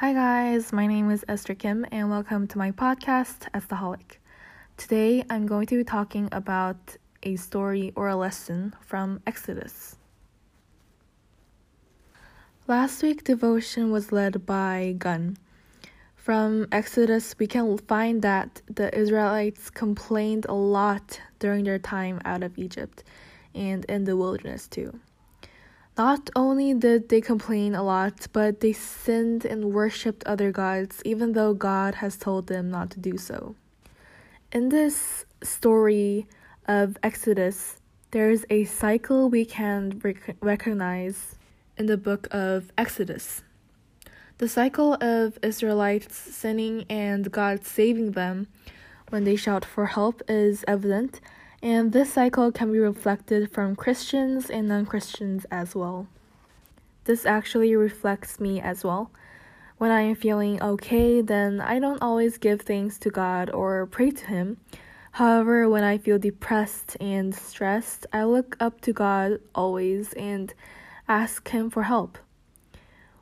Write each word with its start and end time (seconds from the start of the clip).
Hi, 0.00 0.12
guys, 0.12 0.72
my 0.72 0.86
name 0.86 1.10
is 1.10 1.24
Esther 1.26 1.56
Kim, 1.56 1.84
and 1.90 2.08
welcome 2.08 2.46
to 2.46 2.56
my 2.56 2.70
podcast, 2.70 3.50
Estaholic. 3.52 4.18
Today, 4.76 5.24
I'm 5.28 5.44
going 5.44 5.66
to 5.66 5.78
be 5.78 5.82
talking 5.82 6.28
about 6.30 6.96
a 7.24 7.34
story 7.34 7.92
or 7.96 8.06
a 8.06 8.14
lesson 8.14 8.76
from 8.80 9.20
Exodus. 9.26 9.96
Last 12.68 13.02
week, 13.02 13.24
devotion 13.24 13.90
was 13.90 14.12
led 14.12 14.46
by 14.46 14.94
Gun. 14.98 15.36
From 16.14 16.68
Exodus, 16.70 17.34
we 17.36 17.48
can 17.48 17.76
find 17.76 18.22
that 18.22 18.62
the 18.68 18.96
Israelites 18.96 19.68
complained 19.68 20.46
a 20.48 20.54
lot 20.54 21.20
during 21.40 21.64
their 21.64 21.80
time 21.80 22.20
out 22.24 22.44
of 22.44 22.56
Egypt 22.56 23.02
and 23.52 23.84
in 23.86 24.04
the 24.04 24.16
wilderness, 24.16 24.68
too. 24.68 25.00
Not 25.98 26.30
only 26.36 26.74
did 26.74 27.08
they 27.08 27.20
complain 27.20 27.74
a 27.74 27.82
lot, 27.82 28.28
but 28.32 28.60
they 28.60 28.72
sinned 28.72 29.44
and 29.44 29.74
worshipped 29.74 30.22
other 30.24 30.52
gods, 30.52 31.02
even 31.04 31.32
though 31.32 31.54
God 31.54 31.96
has 31.96 32.16
told 32.16 32.46
them 32.46 32.70
not 32.70 32.90
to 32.92 33.00
do 33.00 33.18
so. 33.18 33.56
In 34.52 34.68
this 34.68 35.26
story 35.42 36.28
of 36.68 36.96
Exodus, 37.02 37.78
there's 38.12 38.44
a 38.48 38.64
cycle 38.64 39.28
we 39.28 39.44
can 39.44 40.00
rec- 40.04 40.36
recognize 40.40 41.34
in 41.76 41.86
the 41.86 41.96
book 41.96 42.28
of 42.30 42.70
Exodus. 42.78 43.42
The 44.38 44.48
cycle 44.48 44.94
of 45.00 45.36
Israelites 45.42 46.16
sinning 46.16 46.84
and 46.88 47.32
God 47.32 47.64
saving 47.64 48.12
them 48.12 48.46
when 49.08 49.24
they 49.24 49.34
shout 49.34 49.64
for 49.64 49.86
help 49.86 50.22
is 50.28 50.64
evident 50.68 51.20
and 51.62 51.92
this 51.92 52.12
cycle 52.12 52.52
can 52.52 52.70
be 52.72 52.78
reflected 52.78 53.50
from 53.50 53.74
Christians 53.74 54.48
and 54.48 54.68
non 54.68 54.86
Christians 54.86 55.44
as 55.50 55.74
well. 55.74 56.06
This 57.04 57.26
actually 57.26 57.74
reflects 57.74 58.38
me 58.38 58.60
as 58.60 58.84
well. 58.84 59.10
When 59.78 59.90
I 59.90 60.02
am 60.02 60.14
feeling 60.14 60.62
okay, 60.62 61.20
then 61.20 61.60
I 61.60 61.78
don't 61.78 62.02
always 62.02 62.38
give 62.38 62.62
thanks 62.62 62.98
to 62.98 63.10
God 63.10 63.50
or 63.50 63.86
pray 63.86 64.10
to 64.10 64.26
Him. 64.26 64.58
However, 65.12 65.68
when 65.68 65.82
I 65.82 65.98
feel 65.98 66.18
depressed 66.18 66.96
and 67.00 67.34
stressed, 67.34 68.06
I 68.12 68.24
look 68.24 68.56
up 68.60 68.80
to 68.82 68.92
God 68.92 69.40
always 69.54 70.12
and 70.12 70.52
ask 71.08 71.48
Him 71.48 71.70
for 71.70 71.84
help. 71.84 72.18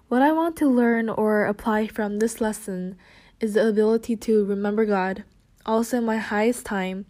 What 0.09 0.23
I 0.23 0.33
want 0.33 0.57
to 0.57 0.69
learn 0.69 1.09
or 1.09 1.47
apply 1.47 1.89
from 1.89 2.19
this 2.19 2.41
lesson 2.41 2.97
is 3.41 3.55
the 3.55 3.69
ability 3.69 4.17
to 4.17 4.45
remember 4.45 4.85
God, 4.85 5.25
also 5.65 5.99
in 5.99 6.05
my 6.05 6.19
highest 6.19 6.67
time, 6.67 7.07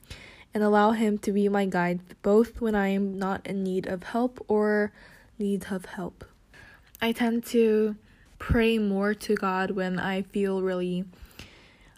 and 0.56 0.64
allow 0.64 0.92
Him 0.92 1.18
to 1.18 1.32
be 1.32 1.50
my 1.50 1.66
guide 1.66 2.00
both 2.22 2.62
when 2.62 2.74
I 2.74 2.88
am 2.88 3.18
not 3.18 3.46
in 3.46 3.62
need 3.62 3.86
of 3.86 4.04
help 4.04 4.42
or 4.48 4.90
need 5.38 5.66
of 5.70 5.84
help. 5.84 6.24
I 6.98 7.12
tend 7.12 7.44
to 7.48 7.94
pray 8.38 8.78
more 8.78 9.12
to 9.12 9.34
God 9.34 9.72
when 9.72 9.98
I 9.98 10.22
feel 10.22 10.62
really 10.62 11.04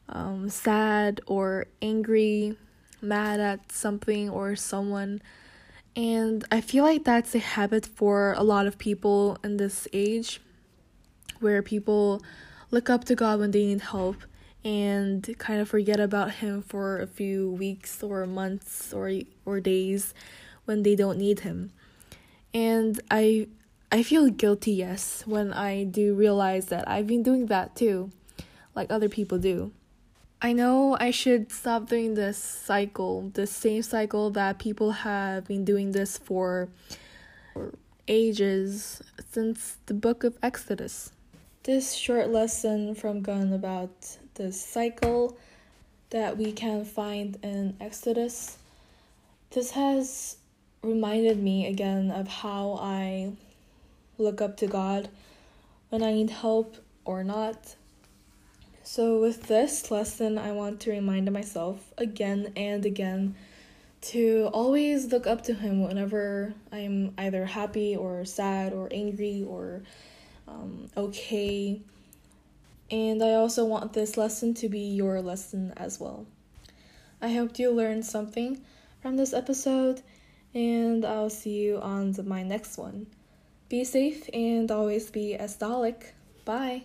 um, 0.08 0.48
sad 0.48 1.20
or 1.24 1.66
angry, 1.80 2.56
mad 3.00 3.38
at 3.38 3.70
something 3.70 4.28
or 4.28 4.56
someone. 4.56 5.22
And 5.94 6.44
I 6.50 6.60
feel 6.60 6.82
like 6.82 7.04
that's 7.04 7.36
a 7.36 7.38
habit 7.38 7.86
for 7.86 8.34
a 8.36 8.42
lot 8.42 8.66
of 8.66 8.76
people 8.76 9.38
in 9.44 9.58
this 9.58 9.86
age 9.92 10.40
where 11.38 11.62
people 11.62 12.20
look 12.72 12.90
up 12.90 13.04
to 13.04 13.14
God 13.14 13.38
when 13.38 13.52
they 13.52 13.66
need 13.66 13.82
help 13.82 14.16
and 14.64 15.34
kind 15.38 15.60
of 15.60 15.68
forget 15.68 16.00
about 16.00 16.32
him 16.32 16.62
for 16.62 17.00
a 17.00 17.06
few 17.06 17.50
weeks 17.50 18.02
or 18.02 18.26
months 18.26 18.92
or 18.92 19.10
or 19.44 19.60
days 19.60 20.14
when 20.64 20.82
they 20.82 20.96
don't 20.96 21.18
need 21.18 21.40
him. 21.40 21.72
And 22.52 23.00
I 23.10 23.48
I 23.90 24.02
feel 24.02 24.28
guilty, 24.28 24.72
yes, 24.72 25.22
when 25.26 25.52
I 25.52 25.84
do 25.84 26.14
realize 26.14 26.66
that 26.66 26.86
I've 26.88 27.06
been 27.06 27.22
doing 27.22 27.46
that 27.46 27.74
too, 27.74 28.10
like 28.74 28.92
other 28.92 29.08
people 29.08 29.38
do. 29.38 29.72
I 30.40 30.52
know 30.52 30.96
I 31.00 31.10
should 31.10 31.50
stop 31.50 31.88
doing 31.88 32.14
this 32.14 32.38
cycle, 32.38 33.30
the 33.34 33.46
same 33.46 33.82
cycle 33.82 34.30
that 34.30 34.58
people 34.58 34.92
have 34.92 35.46
been 35.46 35.64
doing 35.64 35.92
this 35.92 36.16
for, 36.16 36.68
ages 38.06 39.02
since 39.30 39.78
the 39.86 39.94
book 39.94 40.22
of 40.22 40.38
Exodus. 40.42 41.10
This 41.64 41.92
short 41.92 42.28
lesson 42.28 42.94
from 42.94 43.20
Gun 43.20 43.52
about 43.52 44.18
the 44.38 44.52
cycle 44.52 45.36
that 46.10 46.38
we 46.38 46.52
can 46.52 46.84
find 46.84 47.36
in 47.42 47.76
Exodus. 47.80 48.56
This 49.50 49.72
has 49.72 50.36
reminded 50.80 51.42
me 51.42 51.66
again 51.66 52.12
of 52.12 52.28
how 52.28 52.78
I 52.80 53.32
look 54.16 54.40
up 54.40 54.56
to 54.58 54.68
God 54.68 55.08
when 55.88 56.04
I 56.04 56.12
need 56.12 56.30
help 56.30 56.76
or 57.04 57.24
not. 57.24 57.74
So, 58.84 59.20
with 59.20 59.48
this 59.48 59.90
lesson, 59.90 60.38
I 60.38 60.52
want 60.52 60.80
to 60.80 60.92
remind 60.92 61.30
myself 61.32 61.92
again 61.98 62.52
and 62.56 62.86
again 62.86 63.34
to 64.00 64.48
always 64.52 65.06
look 65.06 65.26
up 65.26 65.42
to 65.44 65.54
Him 65.54 65.82
whenever 65.82 66.54
I'm 66.70 67.12
either 67.18 67.44
happy 67.44 67.96
or 67.96 68.24
sad 68.24 68.72
or 68.72 68.88
angry 68.92 69.44
or 69.46 69.82
um, 70.46 70.88
okay 70.96 71.80
and 72.90 73.22
I 73.22 73.34
also 73.34 73.64
want 73.64 73.92
this 73.92 74.16
lesson 74.16 74.54
to 74.54 74.68
be 74.68 74.80
your 74.80 75.20
lesson 75.20 75.72
as 75.76 76.00
well. 76.00 76.26
I 77.20 77.32
hope 77.32 77.58
you 77.58 77.70
learned 77.70 78.04
something 78.04 78.60
from 79.02 79.16
this 79.16 79.32
episode, 79.32 80.02
and 80.54 81.04
I'll 81.04 81.30
see 81.30 81.62
you 81.62 81.78
on 81.78 82.14
my 82.24 82.42
next 82.42 82.78
one. 82.78 83.06
Be 83.68 83.84
safe 83.84 84.28
and 84.32 84.70
always 84.70 85.10
be 85.10 85.36
estaholic. 85.38 86.12
Bye. 86.44 86.84